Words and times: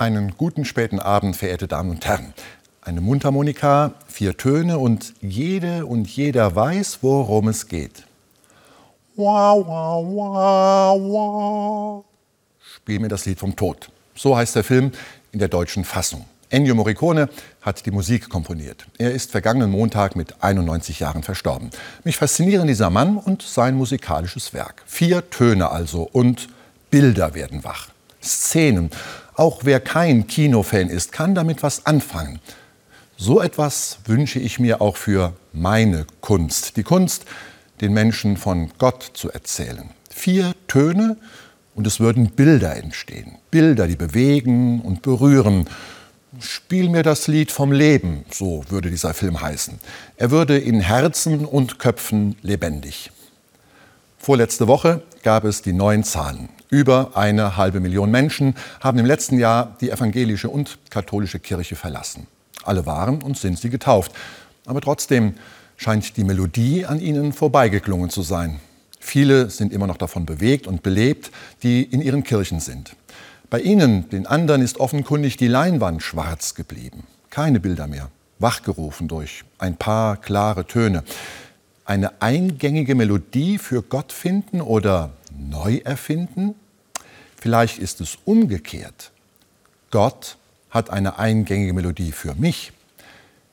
Einen 0.00 0.34
guten 0.38 0.64
späten 0.64 0.98
Abend, 0.98 1.36
verehrte 1.36 1.68
Damen 1.68 1.90
und 1.90 2.06
Herren. 2.06 2.32
Eine 2.80 3.02
Mundharmonika, 3.02 3.92
vier 4.08 4.34
Töne 4.34 4.78
und 4.78 5.12
jede 5.20 5.84
und 5.84 6.08
jeder 6.08 6.56
weiß, 6.56 7.00
worum 7.02 7.48
es 7.48 7.68
geht. 7.68 8.04
Wow, 9.16 9.66
wow, 9.66 10.06
wow, 10.06 11.00
wow. 11.02 12.04
Spiel 12.76 12.98
mir 12.98 13.08
das 13.08 13.26
Lied 13.26 13.38
vom 13.38 13.54
Tod. 13.54 13.90
So 14.14 14.34
heißt 14.34 14.56
der 14.56 14.64
Film 14.64 14.92
in 15.32 15.38
der 15.38 15.48
deutschen 15.48 15.84
Fassung. 15.84 16.24
Ennio 16.48 16.74
Morricone 16.74 17.28
hat 17.60 17.84
die 17.84 17.90
Musik 17.90 18.30
komponiert. 18.30 18.86
Er 18.96 19.12
ist 19.12 19.32
vergangenen 19.32 19.70
Montag 19.70 20.16
mit 20.16 20.42
91 20.42 21.00
Jahren 21.00 21.22
verstorben. 21.22 21.68
Mich 22.04 22.16
faszinieren 22.16 22.68
dieser 22.68 22.88
Mann 22.88 23.18
und 23.18 23.42
sein 23.42 23.74
musikalisches 23.74 24.54
Werk. 24.54 24.82
Vier 24.86 25.28
Töne 25.28 25.70
also 25.70 26.08
und 26.10 26.48
Bilder 26.90 27.34
werden 27.34 27.64
wach. 27.64 27.88
Szenen. 28.22 28.90
Auch 29.40 29.60
wer 29.62 29.80
kein 29.80 30.26
Kinofan 30.26 30.90
ist, 30.90 31.12
kann 31.12 31.34
damit 31.34 31.62
was 31.62 31.86
anfangen. 31.86 32.40
So 33.16 33.40
etwas 33.40 34.00
wünsche 34.04 34.38
ich 34.38 34.60
mir 34.60 34.82
auch 34.82 34.98
für 34.98 35.32
meine 35.54 36.04
Kunst. 36.20 36.76
Die 36.76 36.82
Kunst, 36.82 37.24
den 37.80 37.94
Menschen 37.94 38.36
von 38.36 38.70
Gott 38.76 39.12
zu 39.14 39.30
erzählen. 39.30 39.88
Vier 40.10 40.52
Töne 40.68 41.16
und 41.74 41.86
es 41.86 42.00
würden 42.00 42.32
Bilder 42.32 42.76
entstehen. 42.76 43.36
Bilder, 43.50 43.86
die 43.86 43.96
bewegen 43.96 44.82
und 44.82 45.00
berühren. 45.00 45.70
Spiel 46.38 46.90
mir 46.90 47.02
das 47.02 47.26
Lied 47.26 47.50
vom 47.50 47.72
Leben, 47.72 48.26
so 48.30 48.62
würde 48.68 48.90
dieser 48.90 49.14
Film 49.14 49.40
heißen. 49.40 49.80
Er 50.18 50.30
würde 50.30 50.58
in 50.58 50.80
Herzen 50.80 51.46
und 51.46 51.78
Köpfen 51.78 52.36
lebendig. 52.42 53.10
Vorletzte 54.18 54.68
Woche 54.68 55.02
gab 55.22 55.44
es 55.44 55.62
die 55.62 55.72
neuen 55.72 56.04
Zahlen. 56.04 56.50
Über 56.70 57.16
eine 57.16 57.56
halbe 57.56 57.80
Million 57.80 58.12
Menschen 58.12 58.54
haben 58.78 58.98
im 59.00 59.06
letzten 59.06 59.40
Jahr 59.40 59.76
die 59.80 59.90
evangelische 59.90 60.48
und 60.48 60.78
katholische 60.88 61.40
Kirche 61.40 61.74
verlassen. 61.74 62.28
Alle 62.62 62.86
waren 62.86 63.22
und 63.22 63.36
sind 63.36 63.58
sie 63.58 63.70
getauft. 63.70 64.12
Aber 64.66 64.80
trotzdem 64.80 65.34
scheint 65.76 66.16
die 66.16 66.22
Melodie 66.22 66.86
an 66.86 67.00
ihnen 67.00 67.32
vorbeigeklungen 67.32 68.08
zu 68.08 68.22
sein. 68.22 68.60
Viele 69.00 69.50
sind 69.50 69.72
immer 69.72 69.88
noch 69.88 69.96
davon 69.96 70.26
bewegt 70.26 70.68
und 70.68 70.84
belebt, 70.84 71.32
die 71.64 71.82
in 71.82 72.02
ihren 72.02 72.22
Kirchen 72.22 72.60
sind. 72.60 72.94
Bei 73.48 73.60
ihnen, 73.60 74.08
den 74.10 74.28
anderen, 74.28 74.62
ist 74.62 74.78
offenkundig 74.78 75.36
die 75.36 75.48
Leinwand 75.48 76.04
schwarz 76.04 76.54
geblieben. 76.54 77.02
Keine 77.30 77.58
Bilder 77.58 77.88
mehr, 77.88 78.10
wachgerufen 78.38 79.08
durch 79.08 79.44
ein 79.58 79.74
paar 79.74 80.18
klare 80.18 80.66
Töne 80.66 81.02
eine 81.90 82.22
eingängige 82.22 82.94
Melodie 82.94 83.58
für 83.58 83.82
Gott 83.82 84.12
finden 84.12 84.60
oder 84.60 85.10
neu 85.48 85.78
erfinden? 85.84 86.54
Vielleicht 87.36 87.78
ist 87.78 88.00
es 88.00 88.18
umgekehrt. 88.24 89.10
Gott 89.90 90.36
hat 90.70 90.90
eine 90.90 91.18
eingängige 91.18 91.72
Melodie 91.72 92.12
für 92.12 92.34
mich. 92.34 92.72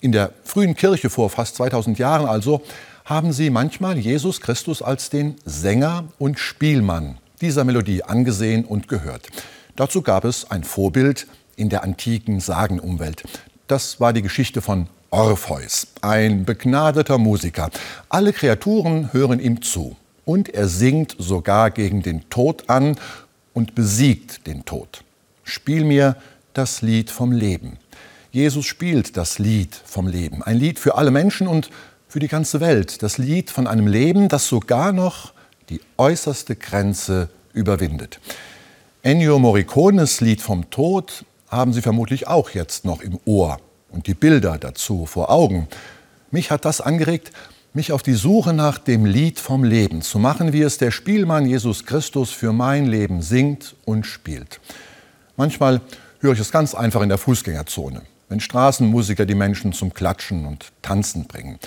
In 0.00 0.12
der 0.12 0.32
frühen 0.44 0.74
Kirche 0.74 1.10
vor 1.10 1.30
fast 1.30 1.56
2000 1.56 1.98
Jahren 1.98 2.28
also 2.28 2.62
haben 3.04 3.32
sie 3.32 3.50
manchmal 3.50 3.98
Jesus 3.98 4.40
Christus 4.40 4.82
als 4.82 5.10
den 5.10 5.36
Sänger 5.44 6.04
und 6.18 6.38
Spielmann 6.38 7.18
dieser 7.40 7.64
Melodie 7.64 8.04
angesehen 8.04 8.64
und 8.64 8.88
gehört. 8.88 9.28
Dazu 9.76 10.02
gab 10.02 10.24
es 10.24 10.50
ein 10.50 10.64
Vorbild 10.64 11.26
in 11.56 11.68
der 11.68 11.82
antiken 11.82 12.40
Sagenumwelt. 12.40 13.24
Das 13.66 14.00
war 14.00 14.12
die 14.12 14.22
Geschichte 14.22 14.60
von 14.60 14.86
Orpheus, 15.10 15.88
ein 16.00 16.44
begnadeter 16.44 17.18
Musiker. 17.18 17.70
Alle 18.08 18.32
Kreaturen 18.32 19.12
hören 19.12 19.40
ihm 19.40 19.60
zu 19.60 19.96
und 20.24 20.48
er 20.48 20.68
singt 20.68 21.16
sogar 21.18 21.70
gegen 21.70 22.02
den 22.02 22.28
Tod 22.30 22.68
an 22.68 22.96
und 23.54 23.74
besiegt 23.74 24.46
den 24.46 24.64
Tod. 24.64 25.04
Spiel 25.44 25.84
mir 25.84 26.16
das 26.54 26.82
Lied 26.82 27.10
vom 27.10 27.32
Leben. 27.32 27.78
Jesus 28.30 28.64
spielt 28.64 29.16
das 29.16 29.38
Lied 29.38 29.74
vom 29.74 30.06
Leben, 30.06 30.42
ein 30.42 30.56
Lied 30.58 30.78
für 30.78 30.96
alle 30.96 31.10
Menschen 31.10 31.46
und 31.46 31.70
für 32.08 32.18
die 32.18 32.28
ganze 32.28 32.60
Welt, 32.60 33.02
das 33.02 33.18
Lied 33.18 33.50
von 33.50 33.66
einem 33.66 33.86
Leben, 33.86 34.28
das 34.28 34.46
sogar 34.46 34.92
noch 34.92 35.32
die 35.68 35.80
äußerste 35.96 36.56
Grenze 36.56 37.28
überwindet. 37.52 38.20
Ennio 39.02 39.38
Morricones 39.38 40.20
Lied 40.20 40.40
vom 40.40 40.70
Tod 40.70 41.24
haben 41.48 41.72
Sie 41.72 41.82
vermutlich 41.82 42.28
auch 42.28 42.50
jetzt 42.50 42.84
noch 42.84 43.00
im 43.00 43.18
Ohr 43.24 43.58
und 43.90 44.06
die 44.06 44.14
Bilder 44.14 44.58
dazu 44.58 45.06
vor 45.06 45.30
Augen. 45.30 45.68
Mich 46.30 46.50
hat 46.50 46.64
das 46.64 46.80
angeregt, 46.80 47.32
mich 47.74 47.92
auf 47.92 48.02
die 48.02 48.14
Suche 48.14 48.52
nach 48.52 48.78
dem 48.78 49.06
Lied 49.06 49.40
vom 49.40 49.64
Leben 49.64 50.02
zu 50.02 50.18
machen, 50.18 50.52
wie 50.52 50.62
es 50.62 50.76
der 50.78 50.90
Spielmann 50.90 51.46
Jesus 51.46 51.86
Christus 51.86 52.30
für 52.30 52.52
mein 52.52 52.86
Leben 52.86 53.22
singt 53.22 53.74
und 53.84 54.04
spielt. 54.06 54.60
Manchmal 55.36 55.80
höre 56.20 56.34
ich 56.34 56.40
es 56.40 56.52
ganz 56.52 56.74
einfach 56.74 57.00
in 57.00 57.08
der 57.08 57.18
Fußgängerzone, 57.18 58.02
wenn 58.28 58.40
Straßenmusiker 58.40 59.24
die 59.24 59.34
Menschen 59.34 59.72
zum 59.72 59.94
Klatschen 59.94 60.44
und 60.44 60.66
Tanzen 60.82 61.24
bringen. 61.24 61.58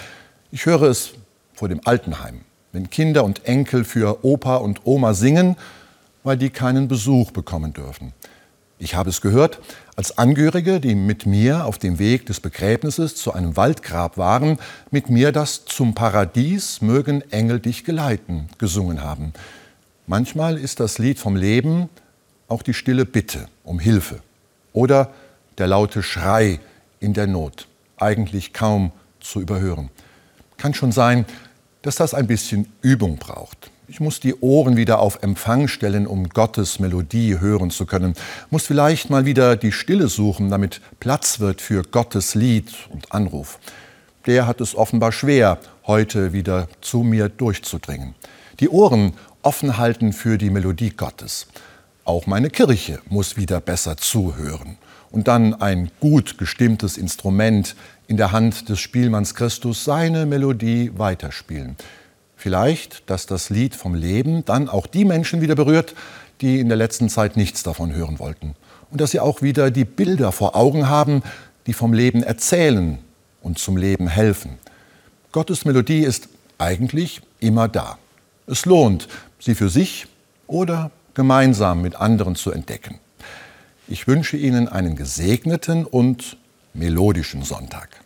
Ich 0.51 0.67
höre 0.67 0.83
es 0.83 1.13
vor 1.53 1.69
dem 1.69 1.81
Altenheim, 1.85 2.41
wenn 2.71 2.89
Kinder 2.89 3.23
und 3.23 3.45
Enkel 3.45 3.83
für 3.83 4.23
Opa 4.23 4.57
und 4.57 4.81
Oma 4.85 5.15
singen, 5.15 5.55
weil 6.23 6.37
die 6.37 6.51
keinen 6.51 6.87
Besuch 6.87 7.31
bekommen 7.31 7.73
dürfen. 7.73 8.13
Ich 8.77 8.95
habe 8.95 9.09
es 9.09 9.21
gehört, 9.21 9.59
als 9.95 10.17
Angehörige, 10.17 10.81
die 10.81 10.95
mit 10.95 11.25
mir 11.25 11.65
auf 11.65 11.77
dem 11.77 11.97
Weg 11.97 12.25
des 12.25 12.41
Begräbnisses 12.41 13.15
zu 13.15 13.31
einem 13.33 13.55
Waldgrab 13.55 14.17
waren, 14.17 14.59
mit 14.91 15.09
mir 15.09 15.31
das 15.31 15.63
Zum 15.63 15.95
Paradies 15.95 16.81
mögen 16.81 17.21
Engel 17.31 17.61
dich 17.61 17.85
geleiten 17.85 18.49
gesungen 18.57 19.01
haben. 19.01 19.31
Manchmal 20.07 20.57
ist 20.57 20.81
das 20.81 20.97
Lied 20.97 21.19
vom 21.19 21.37
Leben 21.37 21.89
auch 22.49 22.61
die 22.61 22.73
stille 22.73 23.05
Bitte 23.05 23.47
um 23.63 23.79
Hilfe 23.79 24.19
oder 24.73 25.09
der 25.57 25.67
laute 25.67 26.03
Schrei 26.03 26.59
in 26.99 27.13
der 27.13 27.27
Not, 27.27 27.67
eigentlich 27.97 28.51
kaum 28.51 28.91
zu 29.21 29.39
überhören. 29.39 29.89
Kann 30.57 30.73
schon 30.73 30.91
sein, 30.91 31.25
dass 31.81 31.95
das 31.95 32.13
ein 32.13 32.27
bisschen 32.27 32.71
Übung 32.81 33.17
braucht. 33.17 33.71
Ich 33.87 33.99
muss 33.99 34.19
die 34.19 34.33
Ohren 34.33 34.77
wieder 34.77 34.97
auf 34.97 35.21
Empfang 35.21 35.67
stellen, 35.67 36.07
um 36.07 36.29
Gottes 36.29 36.79
Melodie 36.79 37.39
hören 37.39 37.69
zu 37.69 37.85
können. 37.85 38.15
Muss 38.49 38.65
vielleicht 38.65 39.11
mal 39.11 39.25
wieder 39.25 39.55
die 39.55 39.71
Stille 39.71 40.07
suchen, 40.07 40.49
damit 40.49 40.81
Platz 40.99 41.39
wird 41.39 41.61
für 41.61 41.83
Gottes 41.83 42.33
Lied 42.33 42.73
und 42.89 43.11
Anruf. 43.11 43.59
Der 44.25 44.47
hat 44.47 44.59
es 44.59 44.73
offenbar 44.73 45.11
schwer, 45.11 45.59
heute 45.85 46.33
wieder 46.33 46.67
zu 46.81 47.03
mir 47.03 47.29
durchzudringen. 47.29 48.15
Die 48.59 48.69
Ohren 48.69 49.13
offen 49.43 49.77
halten 49.77 50.13
für 50.13 50.39
die 50.39 50.49
Melodie 50.49 50.89
Gottes. 50.89 51.45
Auch 52.05 52.25
meine 52.25 52.49
Kirche 52.49 52.99
muss 53.07 53.37
wieder 53.37 53.61
besser 53.61 53.97
zuhören 53.97 54.77
und 55.11 55.27
dann 55.27 55.61
ein 55.61 55.91
gut 55.99 56.39
gestimmtes 56.39 56.97
Instrument 56.97 57.75
in 58.07 58.17
der 58.17 58.31
Hand 58.31 58.67
des 58.67 58.79
Spielmanns 58.79 59.35
Christus 59.35 59.83
seine 59.83 60.25
Melodie 60.25 60.91
weiterspielen. 60.97 61.75
Vielleicht, 62.35 63.09
dass 63.09 63.25
das 63.25 63.49
Lied 63.49 63.75
vom 63.75 63.95
Leben 63.95 64.45
dann 64.45 64.69
auch 64.69 64.87
die 64.87 65.05
Menschen 65.05 65.41
wieder 65.41 65.55
berührt, 65.55 65.95
die 66.41 66.59
in 66.59 66.67
der 66.67 66.77
letzten 66.77 67.09
Zeit 67.09 67.37
nichts 67.37 67.63
davon 67.63 67.93
hören 67.93 68.19
wollten. 68.19 68.55
Und 68.91 69.01
dass 69.01 69.11
sie 69.11 69.19
auch 69.19 69.41
wieder 69.41 69.71
die 69.71 69.85
Bilder 69.85 70.31
vor 70.31 70.55
Augen 70.55 70.89
haben, 70.89 71.23
die 71.65 71.73
vom 71.73 71.93
Leben 71.93 72.23
erzählen 72.23 72.99
und 73.41 73.57
zum 73.57 73.77
Leben 73.77 74.07
helfen. 74.07 74.57
Gottes 75.31 75.65
Melodie 75.65 76.01
ist 76.01 76.29
eigentlich 76.57 77.21
immer 77.39 77.67
da. 77.67 77.97
Es 78.47 78.65
lohnt, 78.65 79.07
sie 79.39 79.55
für 79.55 79.69
sich 79.69 80.07
oder 80.47 80.91
gemeinsam 81.13 81.81
mit 81.81 81.95
anderen 81.95 82.35
zu 82.35 82.51
entdecken. 82.51 82.99
Ich 83.87 84.07
wünsche 84.07 84.37
Ihnen 84.37 84.67
einen 84.67 84.95
gesegneten 84.95 85.85
und 85.85 86.37
melodischen 86.73 87.43
Sonntag. 87.43 88.04